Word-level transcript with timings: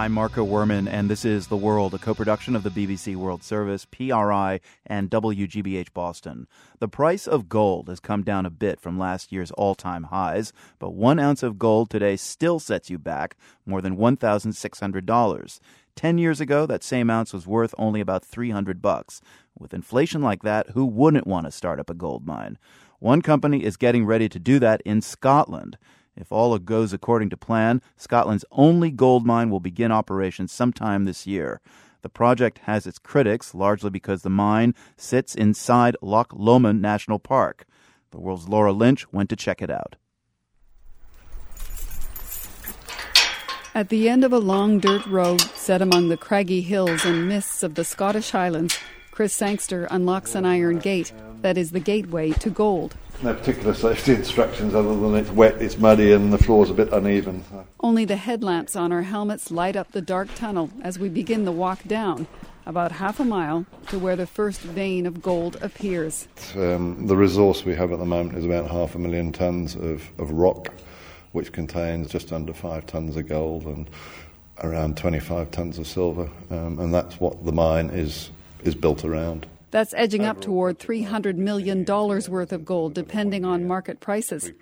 I'm 0.00 0.12
Marco 0.12 0.46
Werman, 0.46 0.88
and 0.88 1.10
this 1.10 1.26
is 1.26 1.48
The 1.48 1.58
World, 1.58 1.92
a 1.92 1.98
co 1.98 2.14
production 2.14 2.56
of 2.56 2.62
the 2.62 2.70
BBC 2.70 3.16
World 3.16 3.42
Service, 3.42 3.84
PRI, 3.84 4.60
and 4.86 5.10
WGBH 5.10 5.92
Boston. 5.92 6.46
The 6.78 6.88
price 6.88 7.26
of 7.26 7.50
gold 7.50 7.90
has 7.90 8.00
come 8.00 8.22
down 8.22 8.46
a 8.46 8.50
bit 8.50 8.80
from 8.80 8.98
last 8.98 9.30
year's 9.30 9.50
all 9.50 9.74
time 9.74 10.04
highs, 10.04 10.54
but 10.78 10.94
one 10.94 11.18
ounce 11.18 11.42
of 11.42 11.58
gold 11.58 11.90
today 11.90 12.16
still 12.16 12.58
sets 12.58 12.88
you 12.88 12.98
back 12.98 13.36
more 13.66 13.82
than 13.82 13.98
$1,600. 13.98 15.60
Ten 15.96 16.16
years 16.16 16.40
ago, 16.40 16.64
that 16.64 16.82
same 16.82 17.10
ounce 17.10 17.34
was 17.34 17.46
worth 17.46 17.74
only 17.76 18.00
about 18.00 18.24
300 18.24 18.80
bucks. 18.80 19.20
With 19.58 19.74
inflation 19.74 20.22
like 20.22 20.42
that, 20.44 20.70
who 20.70 20.86
wouldn't 20.86 21.26
want 21.26 21.44
to 21.44 21.52
start 21.52 21.78
up 21.78 21.90
a 21.90 21.94
gold 21.94 22.26
mine? 22.26 22.56
One 23.00 23.20
company 23.20 23.64
is 23.64 23.76
getting 23.76 24.06
ready 24.06 24.30
to 24.30 24.38
do 24.38 24.58
that 24.60 24.80
in 24.86 25.02
Scotland. 25.02 25.76
If 26.16 26.32
all 26.32 26.58
goes 26.58 26.92
according 26.92 27.30
to 27.30 27.36
plan, 27.36 27.80
Scotland's 27.96 28.44
only 28.50 28.90
gold 28.90 29.24
mine 29.26 29.50
will 29.50 29.60
begin 29.60 29.92
operations 29.92 30.52
sometime 30.52 31.04
this 31.04 31.26
year. 31.26 31.60
The 32.02 32.08
project 32.08 32.58
has 32.64 32.86
its 32.86 32.98
critics, 32.98 33.54
largely 33.54 33.90
because 33.90 34.22
the 34.22 34.30
mine 34.30 34.74
sits 34.96 35.34
inside 35.34 35.96
Loch 36.02 36.32
Lomond 36.32 36.80
National 36.80 37.18
Park. 37.18 37.66
The 38.10 38.20
world's 38.20 38.48
Laura 38.48 38.72
Lynch 38.72 39.12
went 39.12 39.28
to 39.30 39.36
check 39.36 39.62
it 39.62 39.70
out. 39.70 39.96
At 43.72 43.88
the 43.88 44.08
end 44.08 44.24
of 44.24 44.32
a 44.32 44.38
long 44.38 44.80
dirt 44.80 45.06
road 45.06 45.40
set 45.40 45.80
among 45.80 46.08
the 46.08 46.16
craggy 46.16 46.60
hills 46.60 47.04
and 47.04 47.28
mists 47.28 47.62
of 47.62 47.76
the 47.76 47.84
Scottish 47.84 48.30
Highlands, 48.30 48.76
Chris 49.12 49.32
Sangster 49.32 49.84
unlocks 49.90 50.34
an 50.34 50.44
iron 50.44 50.78
gate 50.78 51.12
that 51.42 51.56
is 51.56 51.70
the 51.70 51.80
gateway 51.80 52.32
to 52.32 52.50
gold. 52.50 52.96
No 53.22 53.34
particular 53.34 53.74
safety 53.74 54.14
instructions 54.14 54.74
other 54.74 54.96
than 54.96 55.14
it's 55.14 55.30
wet, 55.30 55.60
it's 55.60 55.76
muddy, 55.76 56.12
and 56.12 56.32
the 56.32 56.38
floor's 56.38 56.70
a 56.70 56.74
bit 56.74 56.92
uneven. 56.92 57.44
Only 57.80 58.04
the 58.04 58.16
headlamps 58.16 58.76
on 58.76 58.92
our 58.92 59.02
helmets 59.02 59.50
light 59.50 59.76
up 59.76 59.92
the 59.92 60.00
dark 60.00 60.34
tunnel 60.34 60.70
as 60.82 60.98
we 60.98 61.08
begin 61.08 61.44
the 61.44 61.52
walk 61.52 61.82
down, 61.84 62.26
about 62.64 62.92
half 62.92 63.20
a 63.20 63.24
mile 63.24 63.66
to 63.88 63.98
where 63.98 64.16
the 64.16 64.26
first 64.26 64.60
vein 64.60 65.04
of 65.04 65.20
gold 65.20 65.58
appears. 65.60 66.28
Um, 66.54 67.06
the 67.06 67.16
resource 67.16 67.64
we 67.64 67.74
have 67.74 67.92
at 67.92 67.98
the 67.98 68.06
moment 68.06 68.38
is 68.38 68.46
about 68.46 68.70
half 68.70 68.94
a 68.94 68.98
million 68.98 69.32
tonnes 69.32 69.76
of, 69.76 70.10
of 70.18 70.30
rock, 70.30 70.72
which 71.32 71.52
contains 71.52 72.10
just 72.10 72.32
under 72.32 72.54
five 72.54 72.86
tonnes 72.86 73.16
of 73.16 73.28
gold 73.28 73.64
and 73.64 73.90
around 74.62 74.96
25 74.96 75.50
tonnes 75.50 75.78
of 75.78 75.86
silver, 75.86 76.30
um, 76.50 76.78
and 76.78 76.92
that's 76.94 77.20
what 77.20 77.44
the 77.44 77.52
mine 77.52 77.90
is 77.90 78.30
is 78.62 78.74
built 78.74 79.04
around. 79.04 79.46
That's 79.70 79.94
edging 79.94 80.24
up 80.24 80.40
toward 80.40 80.78
$300 80.78 81.36
million 81.36 81.84
worth 81.84 82.52
of 82.52 82.64
gold, 82.64 82.94
depending 82.94 83.44
on 83.44 83.66
market 83.66 84.00
prices. 84.00 84.52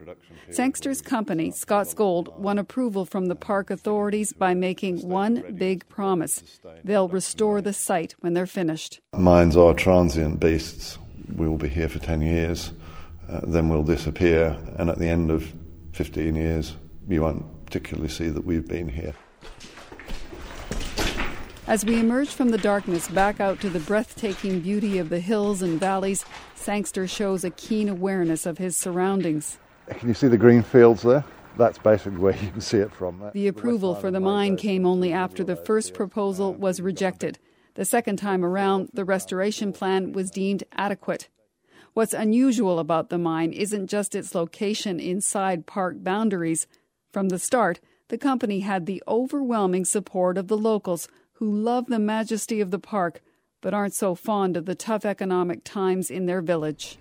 Sangster's 0.50 1.00
company, 1.00 1.50
Scotgold, 1.50 2.36
won 2.38 2.58
approval 2.58 3.04
from 3.04 3.26
the 3.26 3.34
park 3.34 3.70
authorities 3.70 4.32
by 4.32 4.54
making 4.54 5.06
one 5.08 5.56
big 5.56 5.88
promise. 5.88 6.60
They'll 6.84 7.08
restore 7.08 7.60
the 7.60 7.72
site 7.72 8.14
when 8.20 8.34
they're 8.34 8.46
finished. 8.46 9.00
Mines 9.16 9.56
are 9.56 9.74
transient 9.74 10.40
beasts. 10.40 10.98
We 11.34 11.48
will 11.48 11.58
be 11.58 11.68
here 11.68 11.88
for 11.88 11.98
10 11.98 12.22
years, 12.22 12.72
uh, 13.28 13.40
then 13.44 13.68
we'll 13.68 13.82
disappear, 13.82 14.56
and 14.78 14.88
at 14.88 14.98
the 14.98 15.08
end 15.08 15.30
of 15.30 15.52
15 15.92 16.34
years, 16.34 16.74
you 17.06 17.22
won't 17.22 17.44
particularly 17.66 18.08
see 18.08 18.28
that 18.28 18.44
we've 18.44 18.66
been 18.66 18.88
here. 18.88 19.14
As 21.68 21.84
we 21.84 22.00
emerge 22.00 22.30
from 22.30 22.48
the 22.48 22.56
darkness 22.56 23.08
back 23.08 23.40
out 23.40 23.60
to 23.60 23.68
the 23.68 23.80
breathtaking 23.80 24.60
beauty 24.60 24.96
of 24.96 25.10
the 25.10 25.20
hills 25.20 25.60
and 25.60 25.78
valleys, 25.78 26.24
Sangster 26.54 27.06
shows 27.06 27.44
a 27.44 27.50
keen 27.50 27.90
awareness 27.90 28.46
of 28.46 28.56
his 28.56 28.74
surroundings. 28.74 29.58
Can 29.90 30.08
you 30.08 30.14
see 30.14 30.28
the 30.28 30.38
green 30.38 30.62
fields 30.62 31.02
there? 31.02 31.22
That's 31.58 31.76
basically 31.76 32.20
where 32.20 32.34
you 32.34 32.50
can 32.50 32.62
see 32.62 32.78
it 32.78 32.90
from. 32.90 33.22
The 33.34 33.48
approval 33.48 33.94
for 33.94 34.10
the 34.10 34.18
mine 34.18 34.56
came 34.56 34.86
only 34.86 35.12
after 35.12 35.44
the 35.44 35.56
first 35.56 35.92
proposal 35.92 36.54
was 36.54 36.80
rejected. 36.80 37.38
The 37.74 37.84
second 37.84 38.16
time 38.16 38.46
around, 38.46 38.88
the 38.94 39.04
restoration 39.04 39.74
plan 39.74 40.12
was 40.12 40.30
deemed 40.30 40.64
adequate. 40.72 41.28
What's 41.92 42.14
unusual 42.14 42.78
about 42.78 43.10
the 43.10 43.18
mine 43.18 43.52
isn't 43.52 43.88
just 43.88 44.14
its 44.14 44.34
location 44.34 44.98
inside 44.98 45.66
park 45.66 45.96
boundaries. 45.98 46.66
From 47.12 47.28
the 47.28 47.38
start, 47.38 47.78
the 48.08 48.16
company 48.16 48.60
had 48.60 48.86
the 48.86 49.02
overwhelming 49.06 49.84
support 49.84 50.38
of 50.38 50.48
the 50.48 50.56
locals 50.56 51.08
who 51.38 51.48
love 51.48 51.86
the 51.86 52.00
majesty 52.00 52.60
of 52.60 52.72
the 52.72 52.78
park 52.80 53.22
but 53.60 53.72
aren't 53.72 53.94
so 53.94 54.12
fond 54.14 54.56
of 54.56 54.66
the 54.66 54.74
tough 54.74 55.04
economic 55.04 55.62
times 55.62 56.10
in 56.10 56.26
their 56.26 56.40
village. 56.40 56.98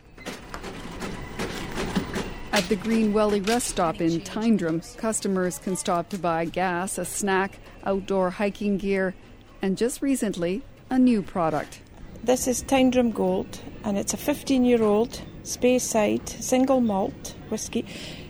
At 2.52 2.64
the 2.70 2.76
Green 2.76 3.14
Welly 3.14 3.42
rest 3.42 3.68
stop 3.68 4.00
in 4.00 4.22
Tyndrum, 4.22 4.82
customers 4.98 5.58
can 5.58 5.76
stop 5.76 6.10
to 6.10 6.20
buy 6.20 6.46
gas, 6.46 7.00
a 7.00 7.06
snack, 7.06 7.60
outdoor 7.84 8.30
hiking 8.30 8.78
gear, 8.78 9.16
and 9.62 9.76
just 9.76 10.04
recently, 10.04 10.62
a 10.92 11.00
new 11.00 11.24
product. 11.24 11.82
This 12.24 12.48
is 12.48 12.62
Tyndrum 12.64 13.14
Gold, 13.14 13.60
and 13.84 13.98
it's 13.98 14.14
a 14.14 14.18
15 14.18 14.66
year 14.66 14.84
old 14.84 15.22
Speyside 15.44 16.30
single 16.30 16.82
malt 16.82 17.36
whisky. 17.50 17.86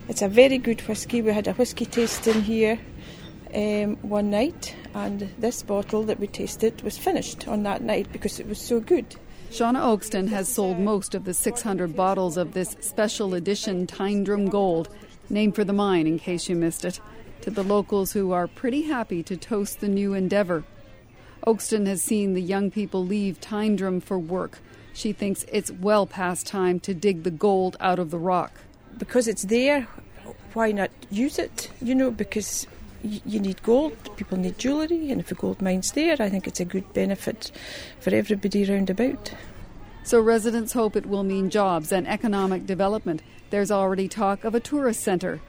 It's 0.08 0.22
a 0.22 0.28
very 0.28 0.56
good 0.56 0.80
whisky. 0.88 1.20
We 1.20 1.32
had 1.32 1.48
a 1.48 1.52
whisky 1.52 1.84
tasting 1.84 2.42
here 2.42 2.78
um, 3.54 3.96
one 4.02 4.30
night, 4.30 4.74
and 4.94 5.20
this 5.38 5.62
bottle 5.62 6.02
that 6.04 6.20
we 6.20 6.26
tasted 6.26 6.82
was 6.82 6.98
finished 6.98 7.48
on 7.48 7.62
that 7.64 7.82
night 7.82 8.10
because 8.12 8.40
it 8.40 8.46
was 8.46 8.60
so 8.60 8.80
good. 8.80 9.16
Shauna 9.50 9.80
Oakston 9.80 10.28
has 10.28 10.48
sold 10.48 10.78
most 10.78 11.14
of 11.14 11.24
the 11.24 11.32
600 11.32 11.96
bottles 11.96 12.36
of 12.36 12.52
this 12.52 12.76
special 12.80 13.34
edition 13.34 13.86
Tyndrum 13.86 14.50
Gold, 14.50 14.88
named 15.30 15.54
for 15.54 15.64
the 15.64 15.72
mine 15.72 16.06
in 16.06 16.18
case 16.18 16.48
you 16.48 16.56
missed 16.56 16.84
it, 16.84 17.00
to 17.40 17.50
the 17.50 17.62
locals 17.62 18.12
who 18.12 18.32
are 18.32 18.46
pretty 18.46 18.82
happy 18.82 19.22
to 19.22 19.36
toast 19.36 19.80
the 19.80 19.88
new 19.88 20.12
endeavor. 20.12 20.64
Oakston 21.46 21.86
has 21.86 22.02
seen 22.02 22.34
the 22.34 22.42
young 22.42 22.70
people 22.70 23.04
leave 23.04 23.40
Tyndrum 23.40 24.02
for 24.02 24.18
work. 24.18 24.58
She 24.92 25.12
thinks 25.12 25.46
it's 25.50 25.70
well 25.70 26.06
past 26.06 26.46
time 26.46 26.78
to 26.80 26.92
dig 26.92 27.22
the 27.22 27.30
gold 27.30 27.76
out 27.80 27.98
of 27.98 28.10
the 28.10 28.18
rock. 28.18 28.52
Because 28.98 29.28
it's 29.28 29.44
there, 29.44 29.86
why 30.52 30.72
not 30.72 30.90
use 31.10 31.38
it? 31.38 31.70
You 31.80 31.94
know, 31.94 32.10
because 32.10 32.66
you 33.02 33.40
need 33.40 33.62
gold, 33.62 34.16
people 34.16 34.38
need 34.38 34.58
jewellery, 34.58 35.10
and 35.10 35.20
if 35.20 35.30
a 35.30 35.34
gold 35.34 35.62
mine's 35.62 35.92
there, 35.92 36.16
I 36.18 36.28
think 36.28 36.46
it's 36.46 36.60
a 36.60 36.64
good 36.64 36.92
benefit 36.92 37.50
for 38.00 38.14
everybody 38.14 38.64
round 38.64 38.90
about. 38.90 39.32
So 40.02 40.20
residents 40.20 40.72
hope 40.72 40.96
it 40.96 41.06
will 41.06 41.22
mean 41.22 41.50
jobs 41.50 41.92
and 41.92 42.08
economic 42.08 42.66
development. 42.66 43.22
There's 43.50 43.70
already 43.70 44.08
talk 44.08 44.44
of 44.44 44.54
a 44.54 44.60
tourist 44.60 45.00
centre. 45.00 45.40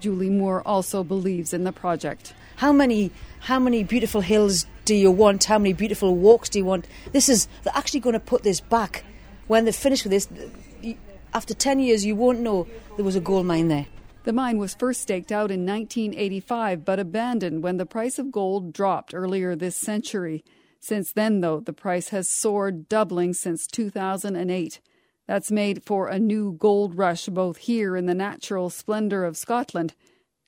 Julie 0.00 0.30
Moore 0.30 0.62
also 0.66 1.02
believes 1.04 1.52
in 1.52 1.64
the 1.64 1.72
project. 1.72 2.34
How 2.56 2.72
many 2.72 3.10
how 3.40 3.58
many 3.58 3.82
beautiful 3.82 4.20
hills 4.20 4.66
do 4.84 4.94
you 4.94 5.10
want? 5.10 5.44
How 5.44 5.58
many 5.58 5.72
beautiful 5.72 6.14
walks 6.14 6.48
do 6.48 6.58
you 6.58 6.64
want? 6.64 6.86
This 7.12 7.28
is 7.28 7.48
they're 7.64 7.76
actually 7.76 8.00
going 8.00 8.14
to 8.14 8.20
put 8.20 8.42
this 8.42 8.60
back. 8.60 9.04
When 9.48 9.64
they're 9.64 9.72
finished 9.72 10.04
with 10.04 10.12
this, 10.12 10.28
after 11.34 11.54
10 11.54 11.80
years, 11.80 12.04
you 12.04 12.14
won't 12.14 12.40
know 12.40 12.66
there 12.96 13.04
was 13.04 13.16
a 13.16 13.20
gold 13.20 13.46
mine 13.46 13.68
there. 13.68 13.86
The 14.24 14.32
mine 14.32 14.58
was 14.58 14.74
first 14.74 15.02
staked 15.02 15.32
out 15.32 15.50
in 15.50 15.66
1985 15.66 16.84
but 16.84 17.00
abandoned 17.00 17.64
when 17.64 17.76
the 17.76 17.86
price 17.86 18.20
of 18.20 18.30
gold 18.30 18.72
dropped 18.72 19.14
earlier 19.14 19.56
this 19.56 19.76
century. 19.76 20.44
Since 20.78 21.12
then, 21.12 21.40
though, 21.40 21.58
the 21.58 21.72
price 21.72 22.10
has 22.10 22.28
soared, 22.28 22.88
doubling 22.88 23.34
since 23.34 23.66
2008. 23.66 24.80
That's 25.26 25.50
made 25.50 25.82
for 25.84 26.06
a 26.06 26.20
new 26.20 26.52
gold 26.52 26.96
rush 26.96 27.26
both 27.26 27.56
here 27.58 27.96
in 27.96 28.06
the 28.06 28.14
natural 28.14 28.70
splendor 28.70 29.24
of 29.24 29.36
Scotland 29.36 29.94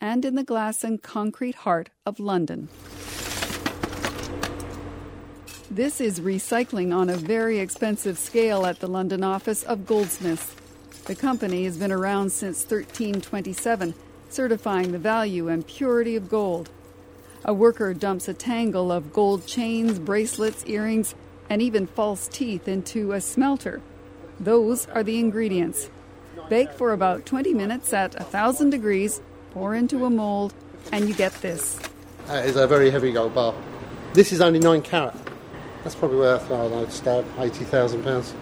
and 0.00 0.24
in 0.24 0.36
the 0.36 0.44
glass 0.44 0.84
and 0.84 1.02
concrete 1.02 1.54
heart 1.56 1.90
of 2.06 2.20
London. 2.20 2.68
This 5.70 6.00
is 6.00 6.20
recycling 6.20 6.94
on 6.94 7.08
a 7.08 7.16
very 7.16 7.58
expensive 7.58 8.18
scale 8.18 8.66
at 8.66 8.78
the 8.78 8.86
London 8.86 9.24
office 9.24 9.64
of 9.64 9.86
Goldsmiths. 9.86 10.54
The 11.06 11.14
company 11.14 11.64
has 11.64 11.76
been 11.76 11.92
around 11.92 12.32
since 12.32 12.62
1327, 12.62 13.92
certifying 14.30 14.92
the 14.92 14.98
value 14.98 15.48
and 15.48 15.66
purity 15.66 16.16
of 16.16 16.30
gold. 16.30 16.70
A 17.44 17.52
worker 17.52 17.92
dumps 17.92 18.26
a 18.26 18.32
tangle 18.32 18.90
of 18.90 19.12
gold 19.12 19.46
chains, 19.46 19.98
bracelets, 19.98 20.64
earrings, 20.66 21.14
and 21.50 21.60
even 21.60 21.86
false 21.86 22.26
teeth 22.26 22.66
into 22.66 23.12
a 23.12 23.20
smelter. 23.20 23.82
Those 24.40 24.88
are 24.88 25.02
the 25.02 25.18
ingredients. 25.18 25.90
Bake 26.48 26.72
for 26.72 26.92
about 26.92 27.26
20 27.26 27.52
minutes 27.52 27.92
at 27.92 28.18
1000 28.18 28.70
degrees, 28.70 29.20
pour 29.52 29.74
into 29.74 30.06
a 30.06 30.10
mold, 30.10 30.54
and 30.90 31.06
you 31.06 31.14
get 31.14 31.34
this. 31.42 31.78
That 32.28 32.46
is 32.46 32.56
a 32.56 32.66
very 32.66 32.90
heavy 32.90 33.12
gold 33.12 33.34
bar. 33.34 33.54
This 34.14 34.32
is 34.32 34.40
only 34.40 34.58
9 34.58 34.80
carat. 34.80 35.14
That's 35.82 35.94
probably 35.94 36.16
worth, 36.16 36.46
I 36.46 36.56
don't 36.56 36.70
know, 36.70 36.88
stab, 36.88 37.26
£80,000. 37.36 38.32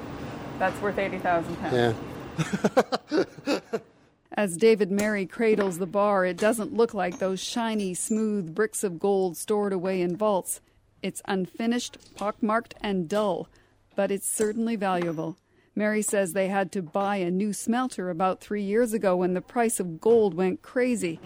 That's 0.61 0.81
worth 0.81 0.95
£80,000. 0.95 1.73
Yeah. 1.73 1.93
As 4.35 4.57
David 4.57 4.91
Mary 4.91 5.27
cradles 5.27 5.79
the 5.79 5.87
bar, 5.87 6.25
it 6.25 6.39
doesn't 6.39 6.73
look 6.73 6.95
like 6.95 7.19
those 7.19 7.41
shiny, 7.41 7.93
smooth 7.93 8.55
bricks 8.55 8.83
of 8.83 8.99
gold 8.99 9.37
stored 9.37 9.73
away 9.73 10.01
in 10.01 10.17
vaults. 10.17 10.61
It's 11.03 11.21
unfinished, 11.27 11.99
pockmarked, 12.17 12.75
and 12.81 13.09
dull, 13.09 13.49
but 13.95 14.11
it's 14.11 14.27
certainly 14.27 14.77
valuable. 14.77 15.37
Mary 15.75 16.03
says 16.03 16.33
they 16.33 16.49
had 16.49 16.73
to 16.73 16.83
buy 16.83 17.17
a 17.17 17.31
new 17.31 17.53
smelter 17.53 18.09
about 18.09 18.41
three 18.41 18.63
years 18.63 18.93
ago 18.93 19.17
when 19.17 19.35
the 19.35 19.41
price 19.41 19.81
of 19.81 20.01
gold 20.01 20.35
went 20.35 20.63
crazy. 20.63 21.19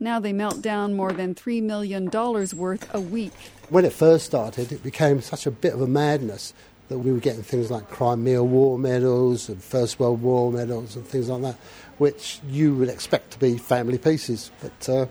Now 0.00 0.20
they 0.20 0.32
melt 0.32 0.60
down 0.60 0.94
more 0.94 1.12
than 1.12 1.34
$3 1.34 1.62
million 1.62 2.10
worth 2.10 2.94
a 2.94 3.00
week. 3.00 3.32
When 3.70 3.84
it 3.84 3.92
first 3.92 4.26
started, 4.26 4.72
it 4.72 4.82
became 4.82 5.20
such 5.20 5.46
a 5.46 5.50
bit 5.50 5.72
of 5.72 5.80
a 5.80 5.86
madness 5.86 6.52
that 6.88 6.98
we 6.98 7.12
were 7.12 7.20
getting 7.20 7.42
things 7.42 7.70
like 7.70 7.88
Crimea 7.88 8.42
War 8.42 8.78
medals 8.78 9.48
and 9.48 9.62
First 9.62 9.98
World 9.98 10.20
War 10.22 10.52
medals 10.52 10.96
and 10.96 11.06
things 11.06 11.28
like 11.28 11.42
that, 11.42 11.56
which 11.98 12.40
you 12.48 12.74
would 12.74 12.88
expect 12.88 13.32
to 13.32 13.38
be 13.38 13.56
family 13.56 13.98
pieces. 13.98 14.50
But 14.60 14.88
uh, 14.88 15.06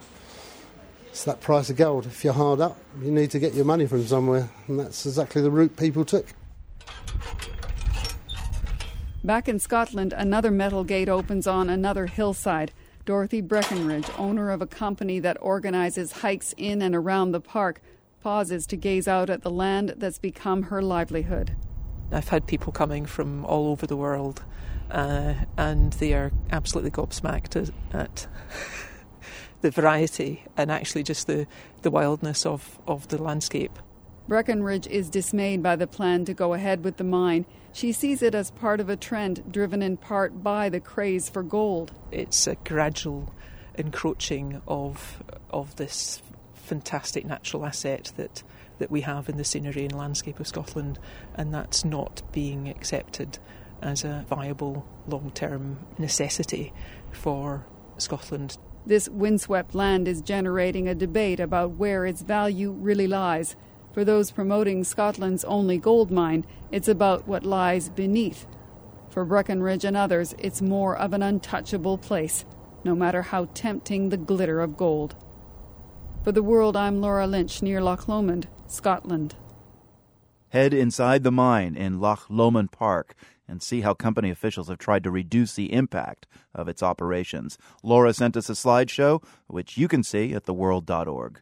it's 1.07 1.23
that 1.25 1.41
price 1.41 1.69
of 1.69 1.77
gold. 1.77 2.05
If 2.05 2.23
you're 2.23 2.33
hard 2.33 2.61
up, 2.61 2.77
you 3.01 3.11
need 3.11 3.31
to 3.31 3.39
get 3.39 3.53
your 3.53 3.65
money 3.65 3.85
from 3.85 4.05
somewhere, 4.05 4.49
and 4.67 4.79
that's 4.79 5.05
exactly 5.05 5.41
the 5.41 5.51
route 5.51 5.75
people 5.77 6.05
took. 6.05 6.27
Back 9.23 9.47
in 9.47 9.57
Scotland, 9.57 10.13
another 10.13 10.51
metal 10.51 10.83
gate 10.83 11.07
opens 11.07 11.47
on 11.47 11.69
another 11.69 12.07
hillside. 12.07 12.73
Dorothy 13.05 13.41
Breckenridge, 13.41 14.07
owner 14.17 14.49
of 14.49 14.61
a 14.61 14.67
company 14.67 15.19
that 15.19 15.37
organizes 15.39 16.11
hikes 16.11 16.53
in 16.57 16.81
and 16.81 16.95
around 16.95 17.31
the 17.31 17.39
park, 17.39 17.81
pauses 18.23 18.65
to 18.67 18.77
gaze 18.77 19.07
out 19.07 19.29
at 19.29 19.41
the 19.41 19.51
land 19.51 19.95
that's 19.97 20.17
become 20.17 20.63
her 20.63 20.81
livelihood. 20.81 21.55
I've 22.11 22.29
had 22.29 22.47
people 22.47 22.71
coming 22.71 23.05
from 23.05 23.43
all 23.45 23.67
over 23.67 23.85
the 23.85 23.97
world, 23.97 24.43
uh, 24.89 25.33
and 25.57 25.91
they 25.93 26.13
are 26.13 26.31
absolutely 26.51 26.91
gobsmacked 26.91 27.55
at, 27.55 27.73
at 27.93 28.27
the 29.61 29.71
variety 29.71 30.45
and 30.55 30.71
actually 30.71 31.03
just 31.03 31.27
the, 31.27 31.47
the 31.81 31.91
wildness 31.91 32.45
of, 32.45 32.79
of 32.87 33.09
the 33.09 33.21
landscape. 33.21 33.77
Breckenridge 34.27 34.87
is 34.87 35.09
dismayed 35.09 35.61
by 35.61 35.75
the 35.75 35.87
plan 35.87 36.23
to 36.25 36.33
go 36.33 36.53
ahead 36.53 36.85
with 36.85 36.95
the 36.95 37.03
mine. 37.03 37.45
She 37.73 37.91
sees 37.91 38.21
it 38.21 38.33
as 38.33 38.51
part 38.51 38.79
of 38.79 38.87
a 38.87 38.95
trend 38.95 39.51
driven 39.51 39.81
in 39.81 39.97
part 39.97 40.41
by 40.41 40.69
the 40.69 40.79
craze 40.79 41.29
for 41.29 41.43
gold. 41.43 41.91
It's 42.11 42.47
a 42.47 42.55
gradual 42.55 43.33
encroaching 43.75 44.61
of 44.67 45.23
of 45.49 45.75
this 45.75 46.21
fantastic 46.63 47.25
natural 47.25 47.65
asset 47.65 48.11
that 48.17 48.43
that 48.79 48.89
we 48.89 49.01
have 49.01 49.29
in 49.29 49.37
the 49.37 49.43
scenery 49.43 49.83
and 49.83 49.95
landscape 49.95 50.39
of 50.39 50.47
Scotland, 50.47 50.97
and 51.35 51.53
that's 51.53 51.85
not 51.85 52.21
being 52.31 52.67
accepted 52.67 53.37
as 53.81 54.03
a 54.03 54.25
viable 54.27 54.85
long-term 55.07 55.79
necessity 55.97 56.73
for 57.11 57.65
Scotland. 57.97 58.57
This 58.85 59.07
windswept 59.07 59.75
land 59.75 60.07
is 60.07 60.21
generating 60.21 60.87
a 60.87 60.95
debate 60.95 61.39
about 61.39 61.71
where 61.71 62.05
its 62.05 62.21
value 62.21 62.71
really 62.71 63.07
lies. 63.07 63.55
For 63.93 64.03
those 64.03 64.31
promoting 64.31 64.83
Scotland's 64.83 65.45
only 65.45 65.77
gold 65.77 66.09
mine, 66.11 66.45
it's 66.71 66.87
about 66.87 67.27
what 67.27 67.45
lies 67.45 67.89
beneath. 67.89 68.47
For 69.09 69.23
Breckenridge 69.23 69.85
and 69.85 69.95
others, 69.95 70.33
it's 70.39 70.61
more 70.61 70.97
of 70.97 71.13
an 71.13 71.21
untouchable 71.21 71.99
place, 71.99 72.43
no 72.83 72.95
matter 72.95 73.21
how 73.21 73.45
tempting 73.53 74.09
the 74.09 74.17
glitter 74.17 74.59
of 74.61 74.75
gold. 74.75 75.15
For 76.23 76.31
the 76.31 76.41
world, 76.41 76.77
I'm 76.77 77.01
Laura 77.01 77.27
Lynch 77.27 77.61
near 77.61 77.81
Loch 77.81 78.07
Lomond, 78.07 78.47
Scotland. 78.65 79.35
Head 80.49 80.73
inside 80.73 81.23
the 81.23 81.33
mine 81.33 81.75
in 81.75 81.99
Loch 81.99 82.27
Lomond 82.29 82.71
Park 82.71 83.13
and 83.45 83.61
see 83.61 83.81
how 83.81 83.93
company 83.93 84.29
officials 84.29 84.69
have 84.69 84.77
tried 84.77 85.03
to 85.03 85.11
reduce 85.11 85.53
the 85.53 85.73
impact 85.73 86.25
of 86.55 86.69
its 86.69 86.81
operations. 86.81 87.57
Laura 87.83 88.13
sent 88.13 88.37
us 88.37 88.49
a 88.49 88.53
slideshow, 88.53 89.21
which 89.47 89.77
you 89.77 89.89
can 89.89 90.01
see 90.01 90.33
at 90.33 90.45
theworld.org. 90.45 91.41